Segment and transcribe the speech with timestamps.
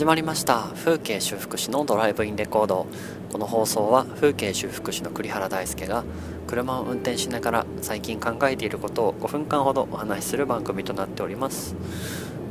[0.00, 0.70] 始まりました。
[0.76, 2.86] 風景修復師のドライブインレコード。
[3.30, 6.04] この放送は風景修復師の栗原大輔が
[6.46, 11.76] 車を運転しながら最近考えていることを5分間ほどお話しする番組となっております。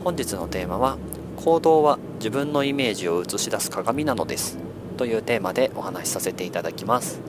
[0.04, 1.00] 本日のテーマは
[1.38, 4.60] 行動は自分のイメージを映し出す鏡なのです。
[4.98, 7.20] というテーマでお話しさせていただきます。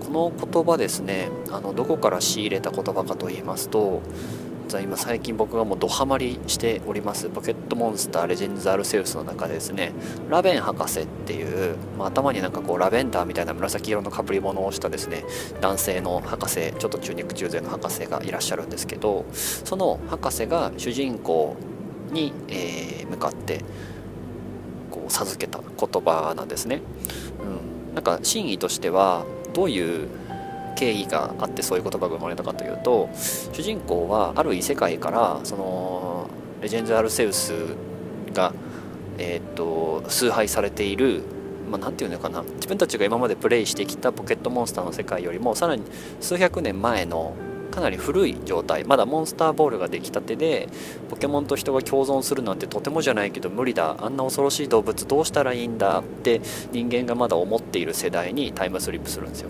[0.00, 4.00] この言葉ですねあのどこから仕入れた言葉かと言いますと
[4.72, 7.28] 実は今最近僕がもうドハマりしております。
[7.28, 9.92] ポケットモンスターレジェンズ・アルセウスの中でですね
[10.30, 11.42] ラベン博士ってい
[11.72, 15.24] う、まあ、頭になんかこうラベンダーみたいな紫色のかぶり物をしたですね
[15.60, 21.56] 男性の博士ちょっと中肉中背の博士がいらっしゃるんですけどその博士が主人公
[22.10, 23.62] に、えー、向かって
[24.90, 26.80] こう授けた言葉なんですね、
[27.90, 30.08] うん、なんか真意としてはどういう
[30.82, 36.28] 経緯があってそういう言葉が生まれたかというと主人公はある異世界からその
[36.60, 37.52] レジェンド・アルセウス
[38.32, 38.52] が、
[39.16, 41.22] えー、っと崇拝されている
[41.70, 45.84] まあ、て言うのかな自分たちが今までプレイしてきたポケットモンスターの世界よりもさらに
[46.20, 47.34] 数百年前の
[47.70, 50.68] かなり古い状態まだモンスターボールが出来たてで
[51.08, 59.48] ポケモンと人が共存するなんてとてもじゃないけど無理だあんな恐ろしい動物どうしたらいいんだって人間がまだ思っている世代にタイムスリップするんですよ。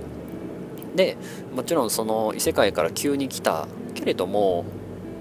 [0.95, 1.17] で
[1.55, 4.65] もちろんその異世界から急に来たけれども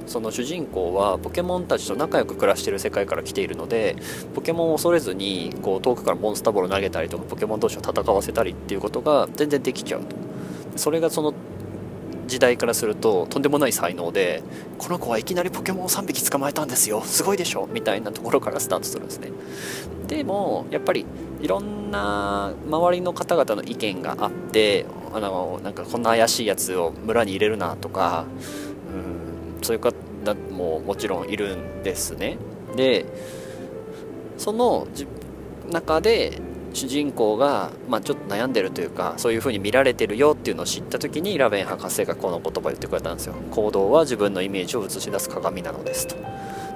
[0.08, 3.96] その主人公はポケモンたちと仲良く暮らしてる世界から来ているので
[4.34, 10.16] ポケモンを恐れずにこう遠くからモンスターボール投げたりとかポケモン同士を戦わせたりっていうことが全然できちゃうと。
[10.76, 11.34] それがその
[12.28, 14.42] 時代からするととんでもない才能で
[14.78, 17.02] この子はいきなりポケモンを3匹捕まえたんですよ。
[17.02, 17.68] すごいでしょ。
[17.72, 19.32] みたいなところからスタートするんですね。
[20.08, 21.06] でもやっぱり
[21.42, 28.26] いろんな周りの方々の意見があってあのなんかこんな怪しいやつを村に入れるなとか
[28.94, 29.94] うんそういう方
[30.52, 32.38] ももちろんいるんですね。
[32.76, 33.06] で
[34.38, 34.88] その
[35.70, 36.40] 中で
[36.74, 43.36] 主人公が、まあ、ちょっと悩んでるというかそういう風に見られてるよっていうのを知った時にラベン博士がこの言葉を言ってくれたんですよ。
[43.52, 46.16] 行動は自分のイメージを映し出す鏡なのですと。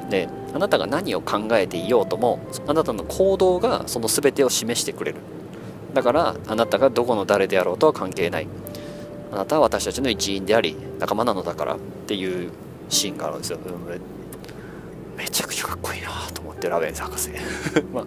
[0.10, 5.18] であなたが何を考えていようともあなたの行動がその全てを示してくれる。
[5.96, 8.48] だからあなたがどこの誰であろうとは関係ない。
[9.32, 12.52] あなたは私たちの一員であり仲間なのだからっていう
[12.90, 13.60] シーンがあるんですよ。
[15.18, 17.30] めちゃくちゃかっこいいなと思ってラベン博士。
[17.94, 18.06] まあ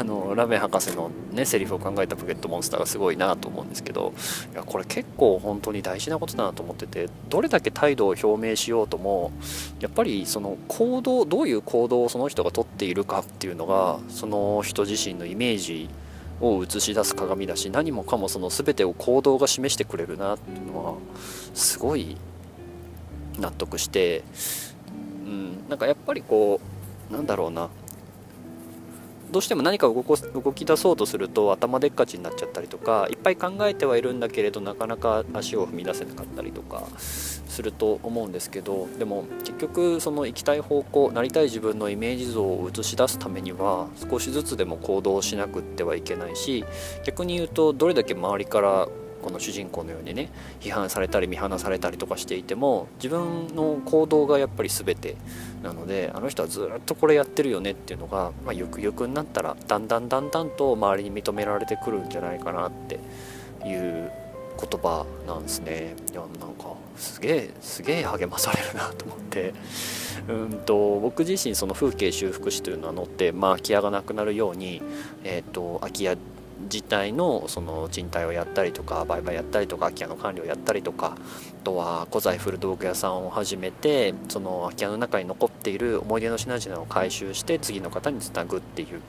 [0.00, 4.12] あのラベン博士のねセリフを考えたポケットモンスターがすごいなと思うんですけど
[4.52, 9.32] いやこれ結構本当に大事なことだなと思っててどれだけ態度を表明しようとも
[9.80, 15.88] やっぱりその行動どういう行動をその人がとっているかっていうのがその人自身のイメージ
[16.40, 20.94] を映し出す鏡だし何もかもその全てを行動が示してくれるなっていうのは
[21.54, 22.16] すごい
[23.38, 24.24] 納得して、
[25.26, 26.60] うん、なんかやっぱりこ
[27.10, 27.68] うなんだろうな。
[29.30, 36.88] どうしても何か動こ動き出そうとすると頭でっかちになっちゃったりとかいっぱい考えてはいるんだけれどなかなか足を踏み出せなかったりとか
[37.58, 46.64] すると思うんですけどでも結局その行きたい方向なりたい自分のイメージ像を映し出すためには少しずつでも行動しなくってはいけないし
[47.02, 48.88] 逆に言うとどれだけ周りから
[49.22, 50.30] この主人公のようにね
[50.60, 55.16] 批判されたり見放されたりとかしていても自分の行動がやっぱり全て
[55.64, 63.00] なのであの人はずっとこれやってるよねっていうのが、まあ、ゆくゆくになったらだんだんだんだんと周りに認められてくるんじゃないかなって
[63.66, 64.12] いう
[64.60, 65.94] 言葉なんですね。
[66.10, 69.54] いやなんかすげえすげえ励まされるなと思って。
[70.28, 74.82] うんと僕自身その風景修復師というのは乗って、まあ、空き家がなくなるように、
[75.22, 76.18] えーと空き家
[76.60, 89.00] 自体のその賃貸をやったりとか売買やったりとか空き家の管理をやったりとかあとは古材古道具屋さんを始めてその空き家の中に残っている思い出の品々を回収して次の方につなぐっていう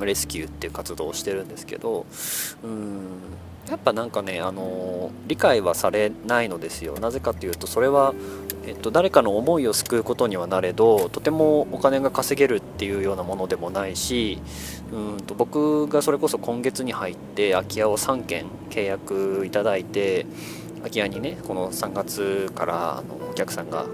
[0.00, 2.06] レスキューっていう活動をしてるんですけど
[2.62, 3.00] うん
[3.68, 6.98] やっぱなんかねあの理解はされないのですよ。
[6.98, 8.14] なぜかというとそれは
[8.66, 14.38] えっと、誰かの思いを救うことにはなれどとてもお金が稼げるっていうようなものでもないし
[14.90, 20.26] うんと僕がそれこそ今月に入って空き家を3件契約いただいて
[20.78, 23.86] 空き家にねこの3月からあのお客さんが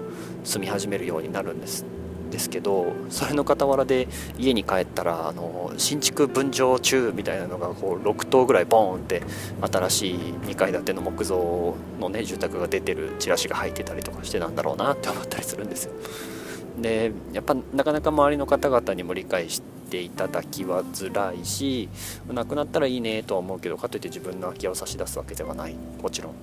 [0.45, 2.00] 住み始めるようになるんです。
[2.31, 4.07] ですけどそれの傍らで
[4.37, 9.21] 家に帰ったらあの新築分譲中みたいなのがこう6棟ぐらいボーンって
[9.61, 15.93] 新しい2階建ての木造のね住宅が出てるチラシが入ってたりとかしてなんだろうなって思ったりするんですよ。
[16.79, 21.89] でやっぱなかなか周りの方々にも理解していただきはづらいし
[22.31, 25.75] なくなったらいいねとは思うけどかといって自分の空き家を差し出すわけではない。
[26.01, 26.33] もちろん。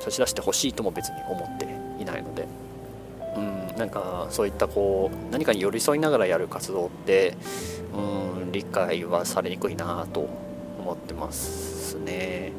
[0.00, 1.64] 差し出してほしいとも別に思って
[2.02, 2.46] いないので。
[3.36, 7.36] うん、なんかそういったこう何かに寄り添いながらやる活動って、
[7.94, 10.28] うん、理解はされにくいなと
[10.78, 12.52] 思ってますね。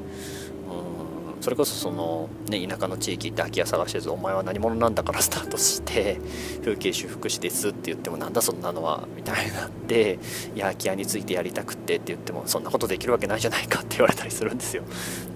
[1.35, 6.19] うん、それこそその、ね、田舎の地域って空き家探してずお前は何者なんだから スタートして
[6.63, 10.19] 風景修復師ですって言ってもなんだそんなのはみたいになって
[10.55, 14.83] いや空き家についてやりたくってって言ってもそんなことできるわけないじゃないかって言われたりするんですよ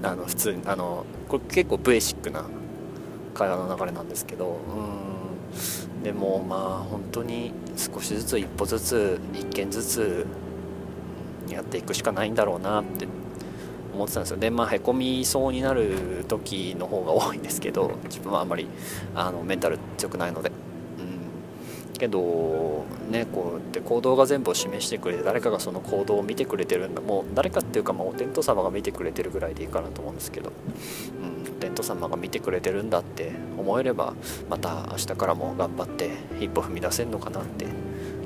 [0.01, 2.45] あの普通あのこれ結構ベーシックな
[3.33, 5.06] 会話の流れなんですけどうん
[6.03, 6.59] でもまあ
[6.89, 10.25] 本当に少しずつ一歩ずつ一件ずつ
[11.49, 13.07] やっていくしかないんだろうなって
[13.93, 14.37] 思ってたんですよ。
[14.37, 18.67] でまあへこみそうになる時の方が多いんですけど自分はあんまり
[19.15, 20.51] あのメンタル強くないので。
[21.97, 27.01] けどねこうやって行動が全部を示してくれて誰かがその行動を見てくれてるんだ。
[27.01, 30.51] もう誰かっていうかまあお天道様が見てくれてるぐらいでいいかなと思うんですけど、
[31.21, 34.13] うん、お天道様が見てくれてるんだって思えれば
[34.47, 37.65] また明日からも頑張って一歩踏み出せるのかなって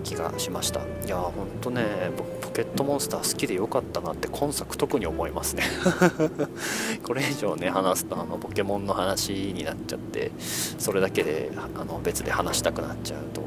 [0.04, 0.82] 気がしました。
[0.82, 5.64] いやーほんとね僕ポケットモンスター好きでよかったなって今作特に思いますね。
[7.04, 13.42] これ以上ね話すとあのポケモンの話になっちゃってそれだけであの別で話したくなっちゃうと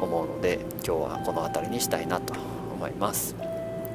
[0.00, 2.34] 思うので今日はこの辺りにしたいなと
[2.74, 3.36] 思います。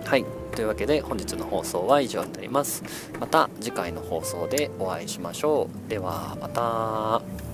[0.05, 0.40] はい。
[0.51, 2.83] というわけで本日の放送は以上になります。
[3.19, 5.89] また次回の放送でお会いしましょう。
[5.89, 7.50] ではまた。